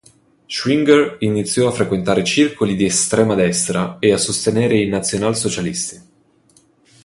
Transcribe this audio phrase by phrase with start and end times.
[0.47, 6.01] Scheringer iniziò a frequentare circoli di estrema destra e a sostenere i nazionalsocialisti.